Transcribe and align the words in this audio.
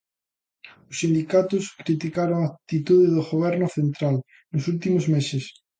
Os 0.89 0.97
sindicatos 1.01 1.63
criticaron 1.81 2.37
a 2.39 2.49
actitude 2.51 3.07
do 3.15 3.21
Goberno 3.29 3.67
central 3.77 4.15
nos 4.51 4.63
últimos 4.73 5.05
meses. 5.15 5.43